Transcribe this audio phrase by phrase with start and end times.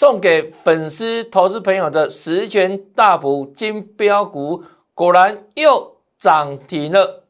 [0.00, 7.24] 送给粉丝、投资朋友的十全大补金标股，果然又涨停了。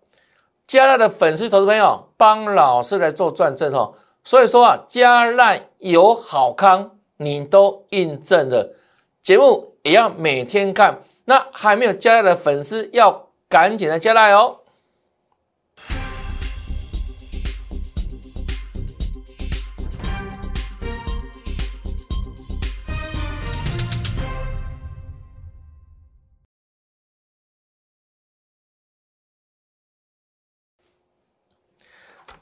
[0.69, 8.77] 加赖的粉丝、投资朋友帮老师来做转正哦，所以说啊，加赖有好康，你都印证了。
[9.21, 14.60] 节目也要每天看，那还没有加赖的粉丝要赶紧来加赖哦。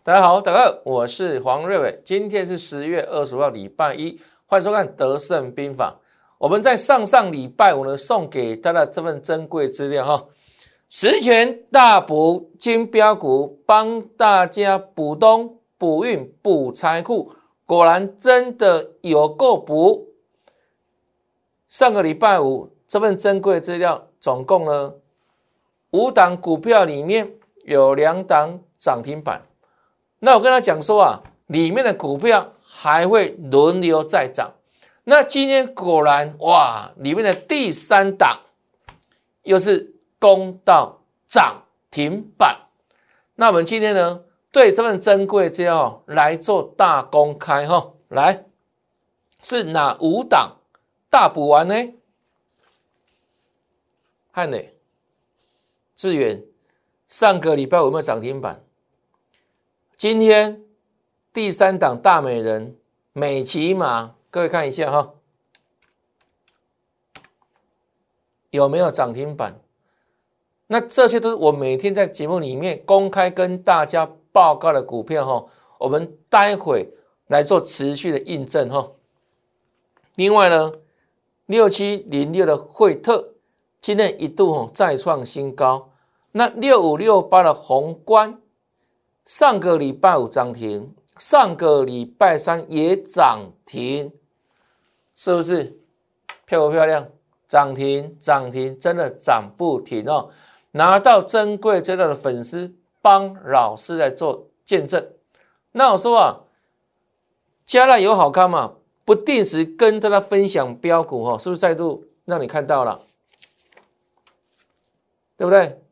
[0.08, 2.00] 大家好，大家好，我是黄瑞伟。
[2.02, 6.00] 今天是十月二十号，礼拜一，欢迎收看《德胜兵法》。
[6.38, 10.26] 我们在上上礼拜五呢，送给大家这份珍贵资料哈，
[10.88, 17.30] 十全大补金标股，帮大家补东补运补财库，
[17.66, 20.08] 果然真的有够补。
[21.68, 24.94] 上个礼拜五这份珍贵资料，总共呢
[25.90, 27.30] 五档股票里面
[27.66, 29.42] 有两档涨停板。
[30.20, 34.52] 那我跟他讲说啊，里面的股票还会轮流再涨。
[35.04, 38.40] 那今天果然哇，里面的第三档
[39.42, 42.58] 又是攻到涨停板。
[43.36, 48.44] 那我们今天呢，对这份珍贵资料来做大公开哈，来
[49.42, 50.56] 是哪五档
[51.08, 51.74] 大补完呢？
[54.30, 54.76] 汉磊、
[55.96, 56.44] 智远，
[57.06, 58.62] 上个礼拜有没有涨停板？
[59.98, 60.62] 今天
[61.32, 62.78] 第三档大美人
[63.12, 65.14] 美骑马，各位看一下哈，
[68.50, 69.60] 有没有涨停板？
[70.68, 75.46] 那这些都是我每天在节目里面公开跟大家报告的股票哈，
[75.78, 76.88] 我们待会
[77.26, 78.92] 来做持续的印证哈。
[80.14, 80.70] 另外呢，
[81.46, 83.34] 六七零六的惠特
[83.80, 85.90] 今天一度哈再创新高，
[86.30, 88.40] 那六五六八的宏观。
[89.28, 94.10] 上个礼拜五涨停，上个礼拜三也涨停，
[95.14, 95.78] 是不是
[96.46, 97.06] 漂不漂亮？
[97.46, 100.30] 涨停涨停，真的涨不停哦！
[100.70, 105.06] 拿到珍贵资料的粉丝帮老师来做见证。
[105.72, 106.40] 那我说啊，
[107.66, 108.76] 加了有好看嘛？
[109.04, 113.02] 不定时跟大家分享标股哈，是不是再度让你看到了？
[115.36, 115.82] 对不对？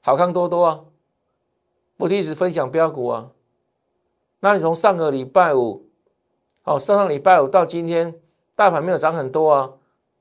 [0.00, 0.84] 好看多多啊！
[1.98, 3.32] 不一直分享标股啊，
[4.38, 5.84] 那你从上个礼拜五，
[6.62, 8.14] 哦，上上礼拜五到今天，
[8.54, 9.72] 大盘没有涨很多啊，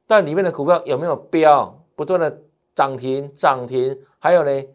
[0.08, 1.86] 但里面的股票有没有标？
[1.96, 2.42] 不断的
[2.74, 4.68] 涨停涨停，还有呢，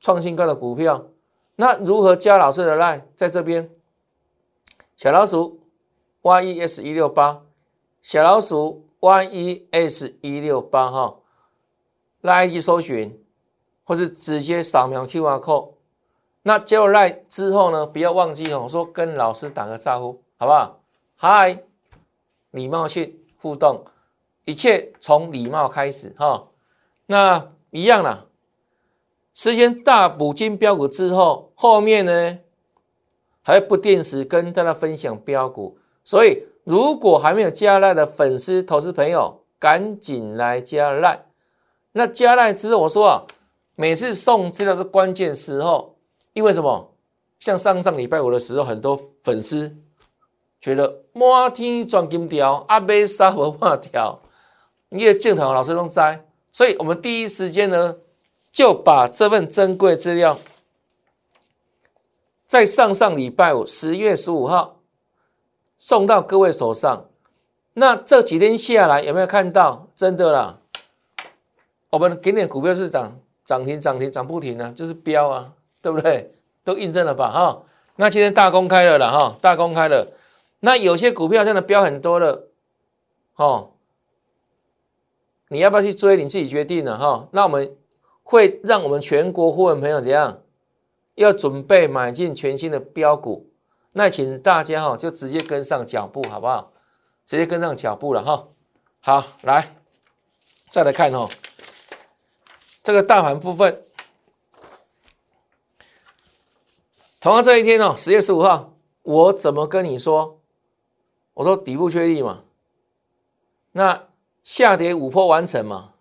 [0.00, 1.08] 创新高的股票，
[1.56, 3.68] 那如何加老师的 line 在这边？
[4.96, 5.60] 小老鼠
[6.22, 7.42] y e s 一六八，
[8.02, 11.18] 小老鼠 y e s 一六八哈，
[12.20, 13.20] 拉一搜寻，
[13.84, 15.75] 或是直接扫描 Q R code。
[16.46, 20.78] 那加入赖之后呢，不要忘记哦，说跟老师打个招呼，好不好？
[21.16, 21.60] 嗨，
[22.52, 23.84] 礼貌性互动，
[24.44, 26.46] 一切从礼貌开始哈。
[27.06, 28.26] 那一样啦，
[29.34, 32.38] 时间大补金标股之后，后面呢
[33.42, 41.26] 还不定时跟大家分享标股，所以如果还没有加赖的粉丝、投资朋友，赶紧来加赖。
[41.90, 43.26] 那加赖之后，我说啊，
[43.74, 45.95] 每次送资料的关键时候。
[46.36, 46.92] 因为什么？
[47.38, 49.74] 像上上礼拜五的时候，很多粉丝
[50.60, 54.20] 觉得满天钻金条，阿妹杀无法条，
[54.90, 57.96] 你也镜头老师都在，所以我们第一时间呢，
[58.52, 60.38] 就把这份珍贵资料，
[62.46, 64.82] 在上上礼拜五十月十五号
[65.78, 67.08] 送到各位手上。
[67.72, 69.88] 那这几天下来，有没有看到？
[69.94, 70.58] 真的啦，
[71.88, 75.54] 我们给点股票是涨涨停涨停涨不停啊，就是飙啊。
[75.86, 76.34] 对不对？
[76.64, 77.30] 都印证了吧？
[77.30, 77.62] 哈，
[77.94, 80.08] 那今天大公开了了哈，大公开了。
[80.58, 82.48] 那有些股票真的标很多了，
[83.36, 83.70] 哦，
[85.46, 86.16] 你要不要去追？
[86.16, 87.28] 你自己决定了哈。
[87.30, 87.76] 那我们
[88.24, 90.40] 会让我们全国会员朋友怎样？
[91.14, 93.48] 要准备买进全新的标股，
[93.92, 96.72] 那请大家哈就直接跟上脚步，好不好？
[97.24, 98.48] 直接跟上脚步了哈。
[98.98, 99.76] 好，来
[100.72, 101.28] 再来看哦，
[102.82, 103.84] 这个大盘部分。
[107.20, 110.40] 同样这一天哦，十月十五号，我怎么跟你说？
[111.34, 112.44] 我说底部确立嘛，
[113.72, 114.08] 那
[114.42, 115.92] 下跌五波完成嘛，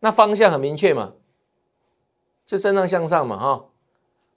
[0.00, 1.14] 那方向很明确嘛，
[2.46, 3.66] 就震荡向上嘛，哈。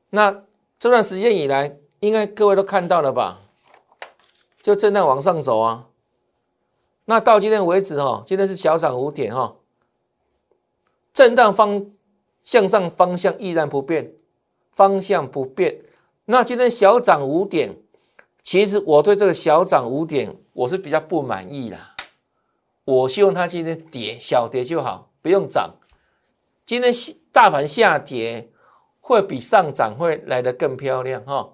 [0.10, 0.44] 那
[0.80, 3.40] 这段时间以来，应该各位都看到了吧？
[4.62, 5.88] 就震荡往上走啊。
[7.06, 9.58] 那到今天为止哈，今天是小涨五点哈，
[11.14, 11.86] 震荡方
[12.42, 14.14] 向上方向依然不变，
[14.75, 15.81] 方向不变。
[16.25, 17.77] 那今天小涨五点，
[18.44, 21.77] 其实我对这个小涨五点我是比较不满意的。
[22.83, 25.75] 我希望它今天跌小跌就好，不用涨。
[26.66, 26.94] 今天
[27.31, 28.50] 大盘下跌
[29.00, 31.54] 会比上涨会来得更漂亮哈，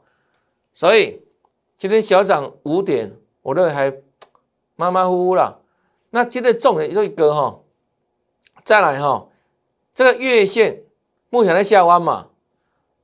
[0.73, 1.21] 所以
[1.77, 3.93] 今天小涨五点，我认为还
[4.75, 5.61] 马马虎虎了。
[6.09, 7.61] 那今天重点就一个哈，
[8.63, 9.27] 再来哈，
[9.93, 10.83] 这个月线
[11.29, 12.29] 目前在下弯嘛。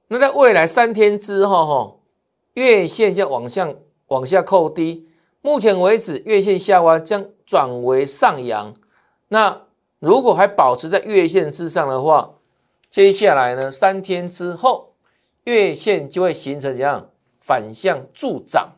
[0.10, 1.96] 那在未来三天之后，哈，
[2.54, 3.76] 月线将往向
[4.08, 5.10] 往下扣低。
[5.42, 8.74] 目前为止，月线下弯将转为上扬。
[9.30, 9.64] 那
[10.00, 12.36] 如果还保持在月线之上的话，
[12.90, 14.94] 接下来呢，三天之后，
[15.44, 18.72] 月线就会形成怎样反向助涨？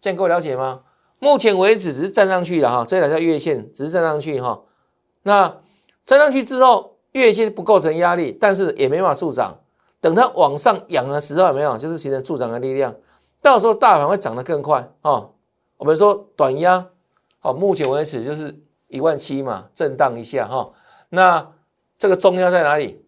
[0.00, 0.82] 这样各位了解吗？
[1.20, 4.62] 目前为止只是站上去了哈，这两条月线只是站上去哈。
[5.22, 5.58] 那
[6.04, 9.60] 站上去之后，月线不构成压力，但是也没法助涨。
[10.02, 12.92] 等它往上扬的时候，有没有就是形成助长的力量？
[13.40, 15.30] 到时候大盘会涨得更快啊！
[15.76, 16.88] 我们说短压，
[17.38, 20.72] 好，目前为止就是一万七嘛，震荡一下哈。
[21.10, 21.52] 那
[21.96, 23.04] 这个中压在哪里？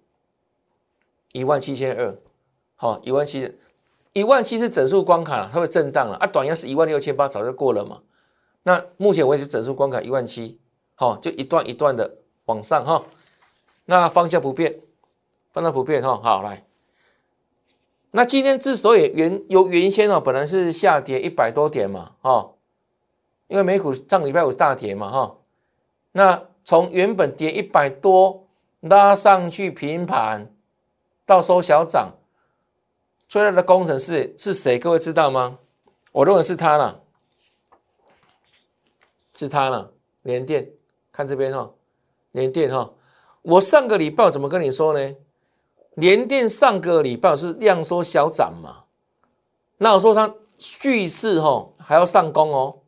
[1.33, 2.17] 一万七千二，
[2.77, 3.59] 好，一万七，
[4.13, 6.27] 一万七是整数关卡，它会震荡了啊。
[6.29, 8.01] 短压是一万六千八，早就过了嘛。
[8.63, 10.61] 那目前为止整数关卡一万七，
[10.95, 13.05] 好，就一段一段的往上哈。
[13.87, 14.81] 那方向不变，
[15.53, 16.21] 方向不变哈。
[16.23, 16.65] 好，来。
[18.17, 22.53] 那今天之所以原由原先哦，本来是下跌一百多点嘛，哈，
[23.49, 25.37] 因为美股上礼拜五大跌嘛，哈，
[26.13, 28.47] 那从原本跌一百多
[28.79, 30.49] 拉上去平盘，
[31.27, 32.13] 到收小涨，
[33.29, 34.79] 最大的工程师是谁？
[34.79, 35.59] 各位知道吗？
[36.13, 37.03] 我认为是他了，
[39.37, 40.71] 是他了，联电，
[41.11, 41.69] 看这边哈，
[42.31, 42.93] 联电哈，
[43.43, 45.17] 我上个礼拜怎么跟你说呢？
[45.95, 48.85] 联电上个礼拜是量缩小涨嘛？
[49.79, 52.79] 那我说它蓄势哈还要上攻哦，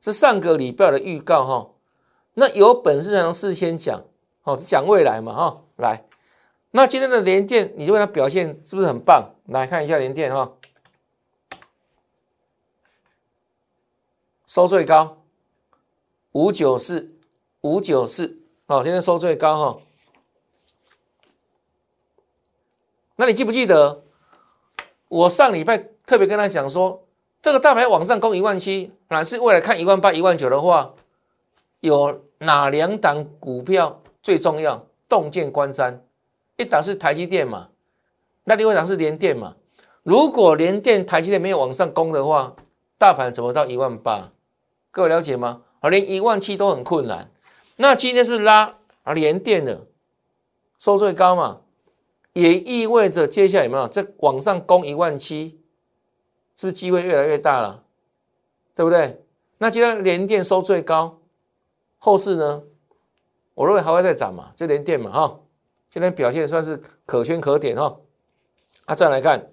[0.00, 1.70] 是上个礼拜的预告哈。
[2.34, 4.04] 那有本事才能事先讲，
[4.44, 5.62] 哦，讲未来嘛哈。
[5.76, 6.04] 来，
[6.72, 9.34] 那今天的联电，你就问它表现是不是很棒？
[9.46, 10.52] 来看一下联电哈，
[14.46, 15.18] 收最高
[16.32, 17.16] 五九四
[17.62, 19.80] 五九四，好，今天收最高哈。
[23.20, 24.04] 那你记不记得
[25.08, 25.76] 我上礼拜
[26.06, 27.04] 特别跟他讲说，
[27.42, 30.94] 这个大盘往上攻一万七，哪是未来看一万八、一万九的话，
[31.80, 34.86] 有哪两档股票最重要？
[35.08, 35.98] 洞见观瞻，
[36.58, 37.70] 一档是台积电嘛，
[38.44, 39.56] 那另外一档是联电嘛。
[40.04, 42.54] 如果联电、台积电没有往上攻的话，
[42.98, 44.30] 大盘怎么到一万八？
[44.92, 45.62] 各位了解吗？
[45.80, 47.30] 啊，连一万七都很困难。
[47.76, 49.12] 那今天是不是拉啊？
[49.12, 49.86] 联电的
[50.78, 51.60] 收最高嘛？
[52.38, 55.60] 也意味着接下来有没有在往上攻一万七，
[56.54, 57.82] 是不是机会越来越大了？
[58.76, 59.24] 对不对？
[59.58, 61.18] 那今天连电收最高，
[61.98, 62.62] 后市呢？
[63.54, 65.40] 我认为还会再涨嘛，就连电嘛哈。
[65.90, 67.98] 今天表现算是可圈可点哈。
[68.84, 69.50] 啊，再来看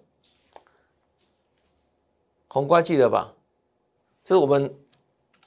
[2.47, 3.33] 宏观记得吧？
[4.23, 4.71] 这是我们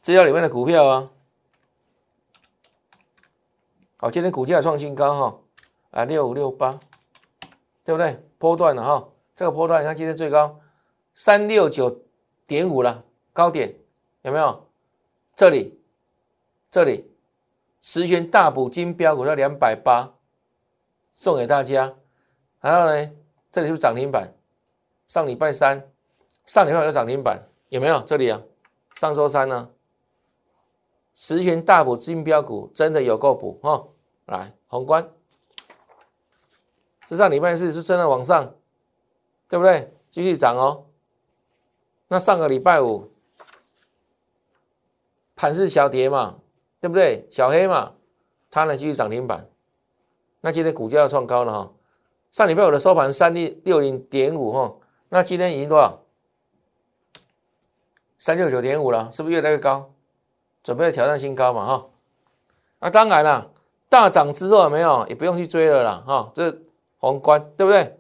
[0.01, 1.11] 资料里面的股票啊。
[3.99, 5.41] 好，今天股价创新高哈，
[5.93, 6.81] 啊六五六八。
[7.89, 8.23] 对不对？
[8.37, 10.61] 波段的哈，这个波段你看今天最高
[11.15, 12.03] 三六九
[12.47, 13.03] 点五了，
[13.33, 13.75] 高点
[14.21, 14.69] 有没有？
[15.35, 15.81] 这里，
[16.71, 17.11] 这里
[17.81, 20.13] 十权大补金标股要两百八，
[21.15, 21.95] 送给大家。
[22.61, 23.11] 然后呢，
[23.51, 24.31] 这里是涨停板，
[25.07, 25.83] 上礼拜三，
[26.45, 28.03] 上礼拜有涨停板，有没有？
[28.03, 28.39] 这里啊，
[28.97, 29.71] 上周三呢，
[31.15, 33.83] 十权大补金标股真的有够补哈，
[34.27, 35.11] 来宏观。
[37.09, 38.55] 这上礼拜四是真的往上，
[39.49, 39.91] 对不对？
[40.11, 40.85] 继续涨哦。
[42.09, 43.11] 那上个礼拜五
[45.35, 46.39] 盘是小跌嘛，
[46.83, 47.27] 对不对？
[47.31, 47.95] 小黑嘛，
[48.51, 49.49] 它呢继续涨停板。
[50.43, 51.73] 那今天股价要创高了哈。
[52.31, 54.77] 上礼拜五的收盘三六六零点五哈，
[55.09, 56.03] 那今天已经多少？
[58.19, 59.91] 三六九点五了，是不是越来越高？
[60.63, 61.87] 准备挑战新高嘛哈。
[62.81, 63.51] 那当然了，
[63.89, 66.31] 大涨之后没有，也不用去追了啦哈。
[66.35, 66.55] 这
[66.99, 67.99] 宏观对不对？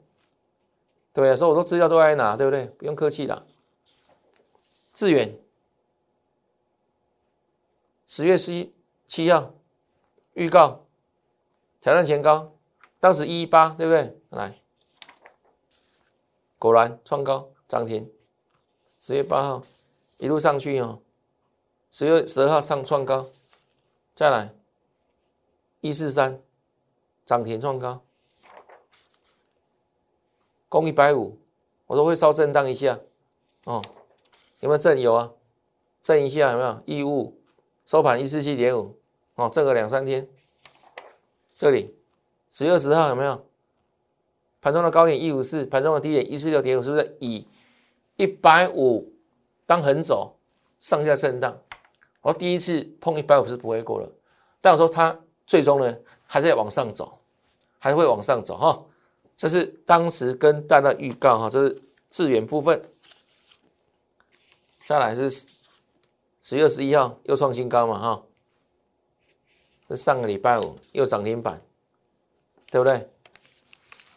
[1.12, 2.66] 对啊，所以我说资料都在哪，对不对？
[2.66, 3.46] 不用客气的。
[4.94, 5.38] 致远，
[8.06, 8.74] 十月十一
[9.06, 9.54] 七号
[10.34, 10.86] 预告
[11.80, 12.52] 挑战前高，
[13.00, 14.20] 当时一一八，对不对？
[14.30, 14.60] 来，
[16.58, 18.10] 果然创高涨停。
[19.00, 19.62] 十月八号
[20.18, 21.00] 一路上去哦，
[21.92, 23.26] 十月十二号上创高，
[24.14, 24.52] 再来
[25.80, 26.42] 一四三
[27.24, 28.02] 涨停创高，
[30.68, 31.38] 攻一百五，
[31.86, 32.98] 我说会稍震荡一下，
[33.64, 33.82] 哦，
[34.60, 35.32] 有没有震有啊？
[36.02, 36.82] 震一下有没有？
[36.86, 37.40] 义务
[37.86, 38.96] 收盘一四七点五，
[39.34, 40.28] 哦，震个两三天，
[41.56, 41.94] 这里
[42.50, 43.44] 十月十号有没有？
[44.60, 47.46] 盘中的高点一五四，盘中的低点一四六点五，是不是以
[48.16, 49.12] 一百五
[49.64, 50.36] 当横走，
[50.78, 51.56] 上下震荡？
[52.20, 54.10] 我第一次碰一百五是不会过了，
[54.60, 55.96] 但我说它最终呢
[56.26, 57.20] 还是要往上走，
[57.78, 58.82] 还会往上走哈。
[59.38, 61.80] 这是当时跟大家预告哈，这是
[62.10, 62.82] 致远部分。
[64.84, 65.30] 再来是
[66.42, 68.22] 十月十一号又创新高嘛哈，
[69.88, 71.62] 这上个礼拜五又涨停板，
[72.70, 73.08] 对不对？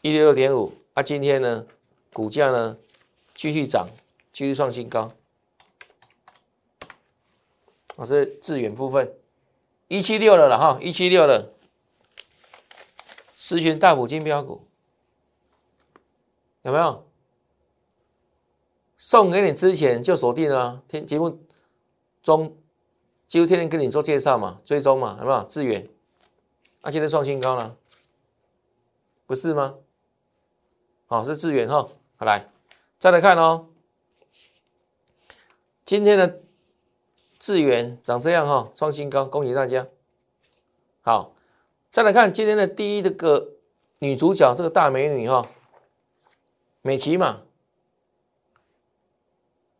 [0.01, 1.67] 一六六点五啊，今天呢
[2.11, 2.75] 股价呢
[3.35, 3.87] 继续涨，
[4.33, 5.11] 继续创新高。
[7.95, 9.13] 我是致远部分，
[9.87, 11.53] 一七六了了哈，一七六了，
[13.37, 14.65] 十全大补金标股
[16.63, 17.07] 有没有？
[18.97, 21.39] 送给你之前就锁定了，听节目
[22.21, 22.57] 中
[23.27, 25.43] 几乎天天跟你做介绍嘛，追踪嘛，有没有？
[25.43, 25.89] 致远，
[26.81, 27.75] 啊，现在创新高了，
[29.25, 29.75] 不是吗？
[31.07, 31.87] 好，是致远哈，
[32.17, 32.49] 好来，
[32.99, 33.67] 再来看哦，
[35.85, 36.41] 今天的。
[37.43, 39.87] 志远长这样哈，创新高，恭喜大家。
[41.01, 41.33] 好，
[41.91, 43.53] 再来看今天的第一这个
[43.97, 45.49] 女主角，这个大美女哈，
[46.81, 47.43] 美琪嘛。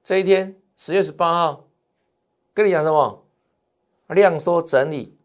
[0.03, 1.67] 这一天十月十八号，
[2.53, 3.25] 跟你讲什么？
[4.08, 5.17] 量缩整理，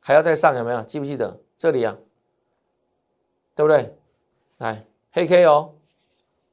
[0.00, 0.82] 还要再上，有没有？
[0.82, 1.96] 记不记得这里啊？
[3.54, 3.96] 对不对？
[4.58, 5.74] 来，黑 K 哦，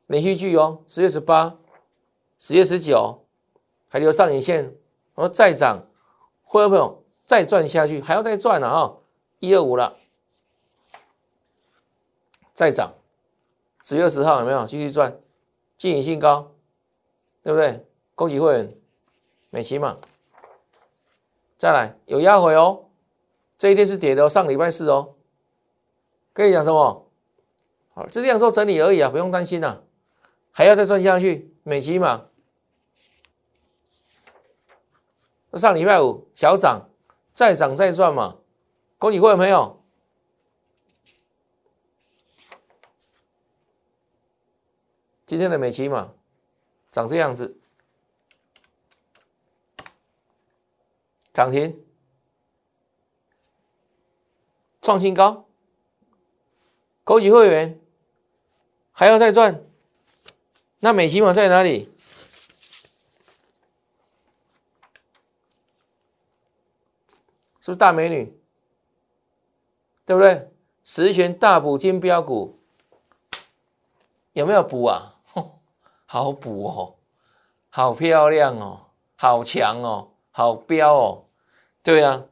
[0.07, 1.57] 连续剧哦，十月十八，
[2.37, 3.25] 十月十九，
[3.89, 4.73] 还留上影线。
[5.15, 5.85] 我说再涨，
[6.43, 7.99] 会不会再赚下去？
[7.99, 8.93] 还要再赚了啊！
[9.39, 9.97] 一二五了，
[12.53, 12.93] 再涨，
[13.83, 15.19] 十月十号有没有继续赚？
[15.77, 16.51] 进影性高，
[17.41, 17.85] 对不对？
[18.13, 18.77] 恭喜会员，
[19.49, 19.97] 美琪嘛。
[21.57, 22.85] 再来有压回哦，
[23.57, 25.15] 这一天是跌的，上礼拜四哦。
[26.33, 27.09] 跟你讲什么？
[27.95, 29.81] 好，这样做整理而已啊，不用担心呐。
[30.51, 32.27] 还要再赚下去，美琪嘛。
[35.53, 36.89] 上礼拜五小涨，
[37.33, 38.37] 再涨再赚嘛，
[38.99, 39.80] 恭喜各位朋友。
[45.31, 46.13] 今天的美琪嘛，
[46.91, 47.57] 长这样子，
[51.31, 51.81] 涨停，
[54.81, 55.47] 创新高，
[57.05, 57.79] 高级会员，
[58.91, 59.63] 还要再赚，
[60.79, 61.89] 那美琪嘛在哪里？
[67.61, 68.37] 是不是大美女？
[70.03, 70.51] 对不对？
[70.83, 72.59] 十全大补金标股
[74.33, 75.10] 有没有补啊？
[76.11, 76.95] 好补哦，
[77.69, 81.23] 好漂亮哦，好强哦，好标哦，
[81.81, 82.25] 对呀，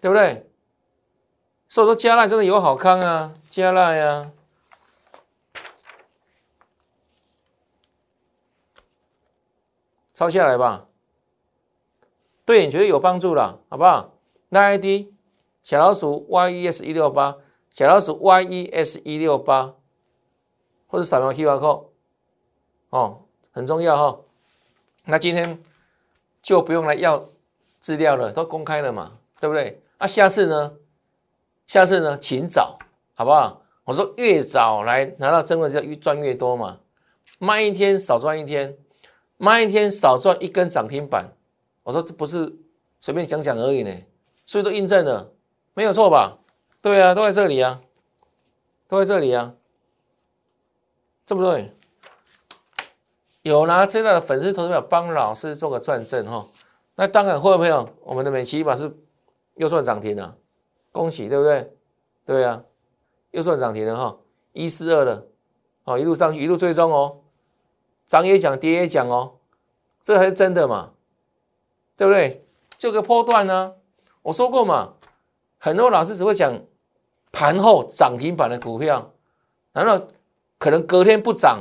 [0.00, 0.48] 对不对？
[1.68, 4.30] 所以说加辣真的有好康啊，加辣呀，
[10.14, 10.86] 抄下来吧。
[12.44, 14.12] 对你绝对有帮助了，好不好？
[14.50, 15.08] 那 ID
[15.64, 17.36] 小老鼠 YES 一六八，
[17.70, 19.74] 小老鼠 YES 一六八，
[20.86, 21.89] 或者扫描 QR code，
[22.90, 24.20] 哦，很重要哈。
[25.04, 25.58] 那今天
[26.42, 27.28] 就不用来要
[27.80, 29.82] 资料了，都公开了嘛，对不对？
[29.98, 30.74] 那下次呢？
[31.66, 32.18] 下次呢？
[32.18, 32.78] 请早，
[33.14, 33.62] 好不好？
[33.84, 36.78] 我说越早来拿到真的是越赚越多嘛，
[37.38, 38.76] 慢一天少赚一天，
[39.36, 41.32] 慢一天少赚一根涨停板。
[41.82, 42.56] 我说这不是
[43.00, 43.90] 随便讲讲而已呢，
[44.44, 45.32] 所以都印证了，
[45.74, 46.38] 没有错吧？
[46.82, 47.80] 对啊，都在这里啊，
[48.86, 49.54] 都在这里啊，
[51.26, 51.74] 对不对？
[53.42, 56.46] 有拿这道的粉丝投资表帮老师做个转正哈，
[56.96, 58.94] 那当然会不会有我们的美琪把是
[59.54, 60.36] 又算涨停了，
[60.92, 61.72] 恭喜对不对？
[62.24, 62.62] 对啊，
[63.30, 64.18] 又算涨停了哈，
[64.52, 65.26] 一四二了，
[65.84, 67.20] 哦一路上去一路追踪哦，
[68.06, 69.34] 涨也讲跌也讲哦，
[70.02, 70.92] 这才是真的嘛。
[71.96, 72.42] 对不对？
[72.78, 73.74] 这个波段呢，
[74.22, 74.94] 我说过嘛，
[75.58, 76.58] 很多老师只会讲
[77.30, 79.12] 盘后涨停板的股票，
[79.74, 80.00] 难道
[80.58, 81.58] 可能隔天不涨，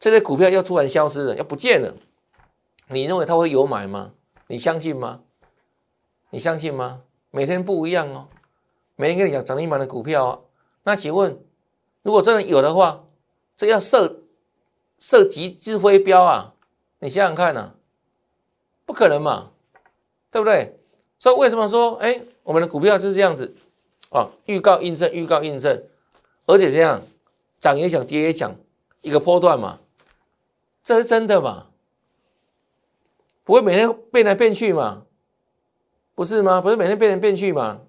[0.00, 1.94] 这些股票要突然消失了，要不见了？
[2.88, 4.12] 你认为他会有买吗？
[4.46, 5.20] 你相信吗？
[6.30, 7.02] 你相信吗？
[7.30, 8.26] 每天不一样哦，
[8.96, 10.38] 每天跟你讲涨停板的股票啊，
[10.84, 11.38] 那请问，
[12.02, 13.04] 如果真的有的话，
[13.54, 14.22] 这要设
[14.98, 16.54] 设极致飞镖啊？
[17.00, 17.74] 你想想看呢，
[18.86, 19.50] 不可能嘛？
[20.30, 20.78] 对不对？
[21.18, 23.54] 所以为什么说，哎，我们的股票就是这样子
[24.10, 24.30] 啊？
[24.46, 25.84] 预告印证，预告印证，
[26.46, 27.02] 而且这样
[27.60, 28.56] 涨也讲，跌也讲，
[29.02, 29.78] 一个波段嘛，
[30.90, 31.68] 这是真的嘛？
[33.44, 35.04] 不会每天变来变去嘛？
[36.16, 36.60] 不是吗？
[36.60, 37.82] 不是每天变来变去嘛？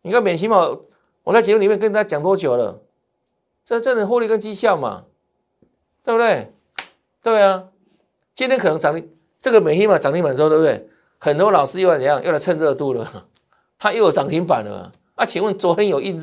[0.00, 0.56] 你看美起码
[1.22, 2.80] 我在节目里面跟大家讲多久了？
[3.62, 5.04] 这真的获利跟绩效嘛？
[6.02, 6.54] 对不对？
[7.22, 7.68] 对啊，
[8.34, 10.88] 今天可能涨停，这个美起码涨停板之后，对不对？
[11.18, 12.24] 很多老师又要怎样？
[12.24, 13.28] 又来蹭热度了，
[13.78, 14.90] 他又有涨停板了。
[15.14, 16.16] 啊，请问昨天有预，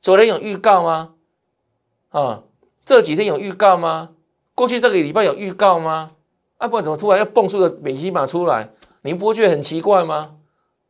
[0.00, 1.16] 昨天有预告吗？
[2.10, 2.44] 啊，
[2.84, 4.10] 这几天有预告吗？
[4.54, 6.12] 过去这个礼拜有预告吗？
[6.58, 8.70] 啊，不然怎么突然又蹦出个美金码出来？
[9.02, 10.36] 你不会觉得很奇怪吗？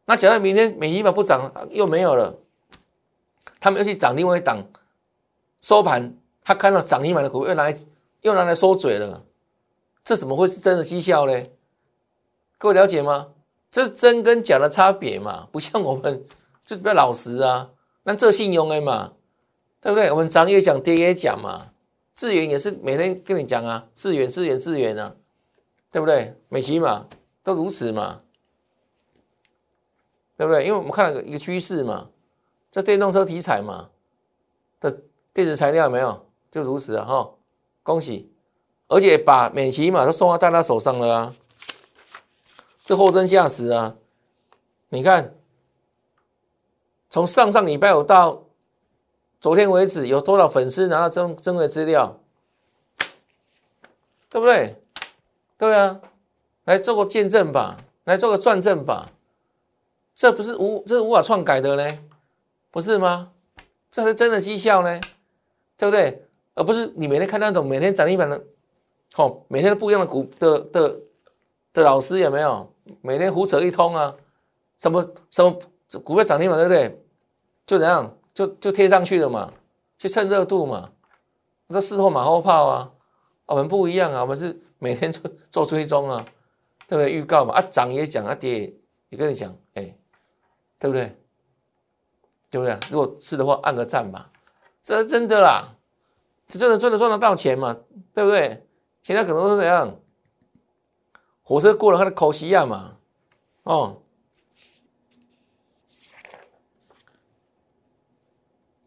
[0.05, 2.39] 那假如明天美金码不涨，又没有了，
[3.59, 4.63] 他们又去涨另外一档，
[5.63, 7.75] 收盘他看到涨停板的股又拿来
[8.21, 9.25] 又拿来收嘴了，
[10.05, 11.43] 这怎么会是真的绩效呢？
[12.59, 13.29] 各位了解吗？
[13.71, 15.49] 这是真跟假的差别嘛？
[15.51, 16.25] 不像我们
[16.65, 17.71] 就比较老实啊，
[18.05, 19.13] 那这信用的嘛，
[19.81, 20.11] 对不对？
[20.13, 21.71] 我们涨也讲，跌也讲嘛。
[22.15, 25.15] 智源也是每天跟你讲啊，智源、智源、智源啊，
[25.91, 26.37] 对不对？
[26.49, 27.09] 美琪嘛，
[27.43, 28.23] 都如此嘛，
[30.37, 30.65] 对不对？
[30.65, 32.11] 因为我们看了一个趋势嘛，
[32.71, 33.91] 这电动车题材嘛
[34.81, 35.03] 的
[35.33, 36.27] 电子材料有没有？
[36.51, 37.35] 就如此啊，哈，
[37.83, 38.31] 恭喜！
[38.87, 41.35] 而且把美琪嘛都送到大家手上了啊。
[42.85, 43.97] 这货真价实啊！
[44.91, 45.35] 你看，
[47.11, 48.44] 从上上礼拜五到
[49.45, 52.19] 昨天为止，有多少粉丝拿到真真的资料？
[54.31, 54.83] 对不对？
[55.59, 56.01] 对啊，
[56.65, 59.11] 来做个见证吧，来做个转证吧。
[60.15, 61.99] 这不是无，这是无法篡改的呢，
[62.71, 63.33] 不是吗？
[63.91, 64.99] 这是真的绩效呢，
[65.77, 66.25] 对不对？
[66.55, 68.43] 而不是你每天看那种每天涨一板的，
[69.17, 70.97] 哦，每天都不一样的股的的
[71.75, 72.73] 的老师有没有？
[73.03, 74.17] 每天胡扯一通啊，
[74.79, 75.55] 什么什么
[76.03, 77.05] 股票涨停板，对不对？
[77.67, 79.53] 就怎样，就就贴上去了嘛，
[79.99, 80.91] 去蹭热度嘛。
[81.69, 82.93] 那事后马后炮啊，
[83.47, 86.27] 我们不一样啊，我们是每天做做追踪啊，
[86.87, 87.11] 对不对？
[87.11, 88.75] 预告嘛，啊涨也讲，啊跌
[89.09, 89.97] 也跟你讲，哎，
[90.79, 91.17] 对不对？
[92.51, 92.79] 对不对？
[92.91, 94.31] 如果是的话，按个赞吧。
[94.83, 95.77] 这是真的啦，
[96.49, 97.75] 是真的真的赚得到钱嘛，
[98.13, 98.67] 对不对？
[99.03, 99.97] 现在可能是怎样？
[101.43, 102.97] 火车过了他的口西亚嘛，
[103.65, 104.03] 哦，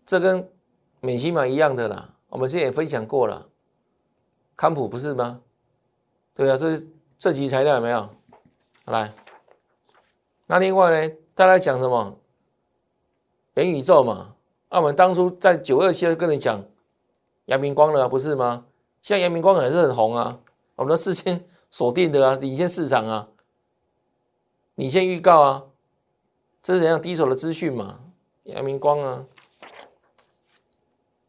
[0.08, 0.50] 这跟
[1.02, 2.16] 美西玛一样的啦。
[2.30, 3.48] 我们之前也分享过了，
[4.56, 5.42] 康普不是吗？
[6.34, 6.82] 对啊，这
[7.20, 8.10] 这集材料有没有？
[8.86, 9.14] 来，
[10.48, 12.18] 那另外呢，大家讲什么？
[13.54, 14.34] 元宇宙嘛。
[14.70, 16.64] 那我们当初在九二七就跟你讲
[17.46, 18.66] 阳明光了，不是吗？
[19.04, 20.40] 现在阳明光还是很红啊。
[20.76, 21.46] 我们的事先。
[21.70, 23.28] 锁定的啊，领先市场啊，
[24.76, 25.66] 领先预告啊，
[26.64, 28.00] 这是怎样第一手的资讯嘛？
[28.44, 29.26] 阳明光啊，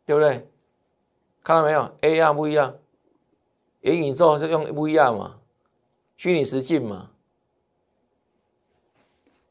[0.09, 0.49] 对不对？
[1.45, 2.79] 看到没有？AR 不一样，
[3.81, 5.39] 元宇宙是用 VR 嘛，
[6.17, 7.11] 虚拟实境嘛，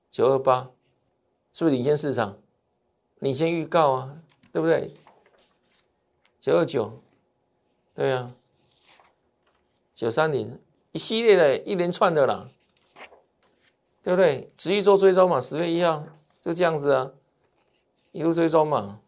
[0.09, 0.71] 九二八
[1.53, 2.39] 是不是领先市场？
[3.19, 4.17] 领先预告啊，
[4.51, 4.95] 对不对？
[6.39, 7.03] 九二九，
[7.93, 8.33] 对啊，
[9.93, 10.59] 九三零。
[10.91, 12.49] 一系列的一连串的啦，
[14.01, 14.51] 对不对？
[14.57, 16.03] 持续做追踪嘛，十月一号
[16.41, 17.11] 就这样子啊，
[18.11, 19.01] 一路追踪嘛，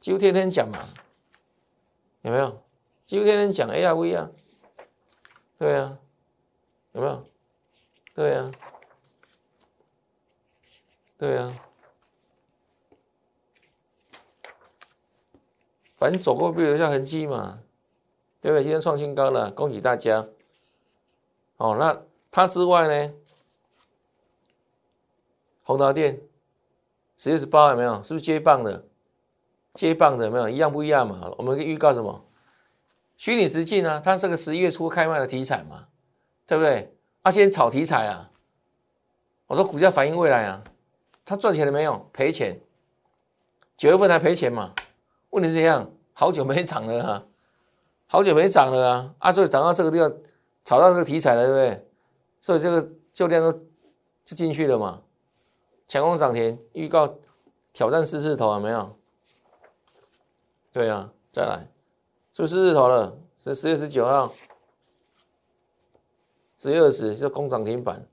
[0.00, 0.78] 几乎天天讲嘛，
[2.22, 2.62] 有没有？
[3.06, 4.30] 几乎天天讲 A R V 啊，
[5.58, 5.98] 对啊，
[6.92, 7.26] 有没有？
[8.14, 8.50] 对啊，
[11.18, 11.54] 对啊，
[15.96, 17.62] 反正走过必留下痕迹嘛。
[18.42, 18.62] 对不对？
[18.62, 20.26] 今天创新高了，恭喜大家。
[21.58, 23.14] 哦，那它之外呢？
[25.62, 26.22] 宏达电
[27.18, 28.02] 十月十八有没有？
[28.02, 28.88] 是不是接棒的？
[29.74, 30.48] 接棒的有没有？
[30.48, 31.32] 一样不一样嘛？
[31.38, 32.24] 我们预告什么？
[33.16, 34.00] 虚拟实境呢？
[34.04, 35.88] 它这个十一月初开卖的题材嘛，
[36.46, 36.96] 对不对？
[37.22, 38.30] 啊，先炒题材啊。
[39.46, 40.64] 我说股价反映未来啊，
[41.24, 42.08] 它赚钱了没有？
[42.12, 42.60] 赔钱。
[43.76, 44.74] 九月份还赔钱嘛？
[45.30, 47.24] 问题是这样，好久没涨了啊。
[48.06, 49.14] 好久没涨了啊！
[49.18, 50.12] 啊，所以涨到这个地方，
[50.64, 51.88] 炒到这个题材了，对不对？
[52.40, 53.52] 所以这个就量都
[54.24, 55.02] 就进去了嘛。
[55.86, 57.08] 强攻涨停，预告
[57.72, 58.96] 挑战四字头，有没有？
[60.72, 61.68] 对啊，再来，
[62.32, 63.16] 是不是日头了？
[63.38, 64.32] 是十月十九号，
[66.56, 68.06] 十月二十是攻涨停板，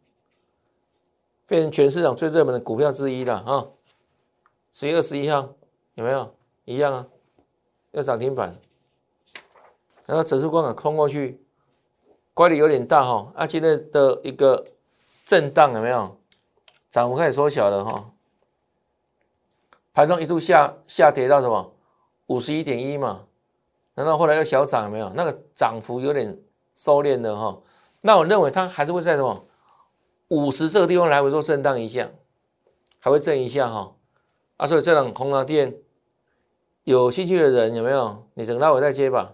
[1.45, 3.67] 变成全市场最热门的股票之一了啊！
[4.71, 5.53] 十月二十一号
[5.95, 6.33] 有没有？
[6.65, 7.07] 一样啊，
[7.91, 8.57] 要涨停板。
[10.05, 11.43] 然后指数光啊空过去，
[12.33, 14.65] 乖离有点大哈，啊，今天的一个
[15.25, 16.17] 震荡有没有？
[16.89, 18.13] 涨幅开始缩小了哈。
[19.93, 21.73] 盘中一度下下跌到什么
[22.27, 23.25] 五十一点一嘛，
[23.95, 25.09] 难道后来又小涨没有？
[25.15, 26.39] 那个涨幅有点
[26.75, 27.61] 收敛了哈。
[28.01, 29.45] 那我认为它还是会在什么
[30.29, 32.09] 五十这个地方来回做震荡一下，
[32.99, 33.95] 还会震一下哈。
[34.57, 35.75] 啊，所以这档红蓝电
[36.83, 38.27] 有兴趣的人有没有？
[38.33, 39.33] 你等到我再接吧，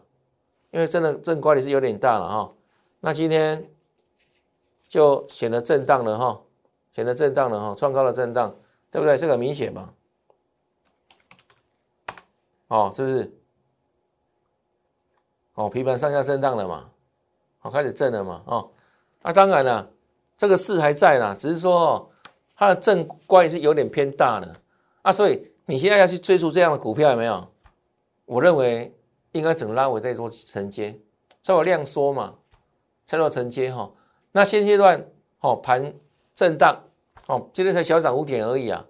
[0.71, 2.53] 因为真的震乖离是有点大了哈。
[2.99, 3.69] 那今天
[4.87, 6.41] 就显得震荡了哈，
[6.93, 8.55] 显得震荡了哈，创高的震荡，
[8.91, 9.17] 对不对？
[9.17, 9.93] 这个明显嘛。
[12.73, 13.31] 哦，是不是？
[15.53, 16.89] 哦，皮盘上下震荡了嘛？
[17.59, 18.41] 好，开始震了嘛？
[18.47, 18.71] 哦，
[19.21, 19.91] 那当然了，
[20.35, 22.09] 这个势还在呢，只是说哦，
[22.55, 24.59] 它的震关系是有点偏大了
[25.03, 27.47] 啊，所以你现在要去追逐这样的股票有没有？
[28.25, 28.91] 我认为
[29.33, 30.99] 应该整个拉尾再做承接，
[31.43, 32.33] 稍微量缩嘛，
[33.05, 33.91] 再做承接哈。
[34.31, 35.05] 那现阶段
[35.41, 35.93] 哦，盘
[36.33, 36.81] 震荡
[37.27, 38.83] 哦，今天才小涨五点而已啊。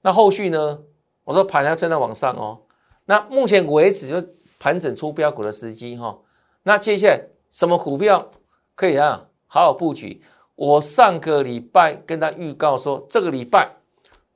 [0.00, 0.82] 那后续呢？
[1.22, 2.62] 我说盘要震荡往上哦。
[3.06, 6.16] 那目前为止就盘整出标股的时机哈，
[6.62, 8.30] 那接下来什么股票
[8.74, 10.22] 可以啊好好布局？
[10.54, 13.68] 我上个礼拜跟他预告说，这个礼拜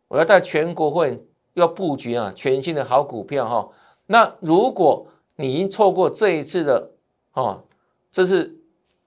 [0.08, 3.68] 我要带全国会要布局啊全新的好股票哈。
[4.06, 6.90] 那如果你已经错过这一次的
[7.34, 7.62] 哦，
[8.10, 8.56] 这是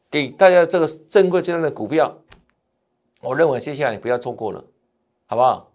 [0.09, 2.15] 给大家这个珍贵阶段的股票，
[3.21, 4.63] 我认为接下来你不要错过了，
[5.25, 5.71] 好不好？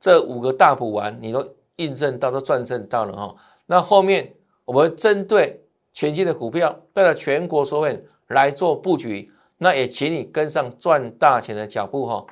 [0.00, 1.46] 这五个大补完你都。
[1.76, 3.34] 印证到都转正到了哈，
[3.66, 4.32] 那后面
[4.64, 5.60] 我们针对
[5.92, 12.24] 全新的股票，带了全国所有人来做布局，那也请你跟上赚大钱的脚步哈。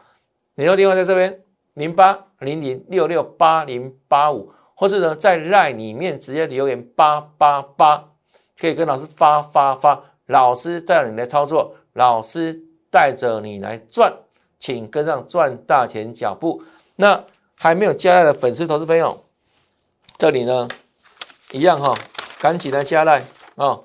[0.54, 1.42] 联络电话在这边
[1.74, 8.08] 零八零零六六八零八五，或是呢在赖里面直接留言八八八，
[8.58, 14.12] 可以跟老师发发发，老师带着你来操作，老师带着你来赚，
[14.58, 16.62] 请跟上赚大钱脚步。
[16.96, 17.24] 那
[17.56, 19.24] 还没有加来的粉丝投资朋友。
[20.22, 20.68] 这里呢，
[21.50, 21.98] 一样哈，
[22.38, 23.24] 赶紧来加来
[23.56, 23.80] 啊！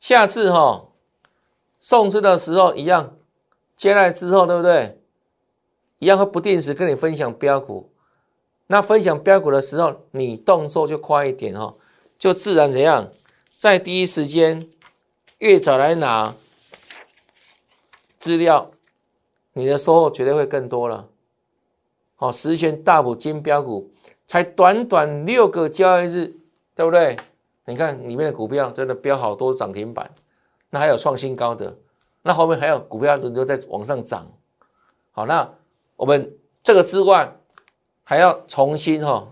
[0.00, 0.88] 下次哈
[1.78, 3.14] 送资的时候一样，
[3.76, 5.00] 加来之后对不对？
[6.00, 7.92] 一样会不定时跟你分享标股。
[8.66, 11.76] 那分享标股的时候，你动作就快一点哈，
[12.18, 13.12] 就自然怎样，
[13.56, 14.68] 在第一时间
[15.38, 16.34] 越早来拿
[18.18, 18.72] 资料，
[19.52, 21.06] 你的收获绝对会更多了。
[22.16, 23.88] 好，实权大补金标股。
[24.26, 26.36] 才短短六个交易日，
[26.74, 27.16] 对不对？
[27.64, 30.10] 你看里面的股票真的标好多涨停板，
[30.70, 31.76] 那还有创新高的，
[32.22, 34.26] 那后面还有股票轮流在往上涨。
[35.12, 35.48] 好，那
[35.96, 37.36] 我们这个之外
[38.02, 39.28] 还要重新哈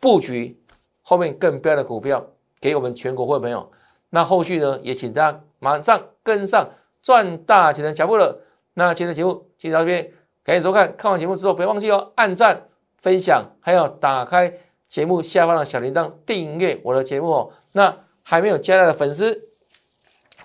[0.00, 0.60] 布局
[1.02, 2.26] 后面更标的股票
[2.60, 3.70] 给我们全国会朋友。
[4.10, 6.68] 那后续呢，也请大家马上跟上
[7.02, 8.40] 赚大钱的脚步了。
[8.74, 10.96] 那今天的节目就到这边，感谢收看。
[10.96, 12.68] 看完节目之后，别忘记哦，按赞。
[13.04, 14.50] 分享，还有打开
[14.88, 17.52] 节目下方的小铃铛，订阅我的节目哦。
[17.72, 19.50] 那还没有加来的粉丝，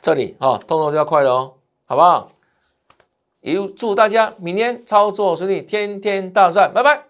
[0.02, 1.54] 这里啊，动作就要快了哦，
[1.86, 2.34] 好不好？
[3.40, 7.06] 也祝大家明天操作顺利，天天大赚，拜拜。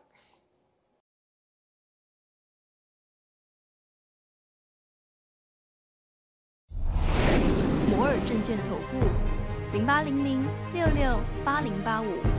[7.87, 9.03] 摩尔证券投顾，
[9.73, 12.38] 零八零零六六八零八五。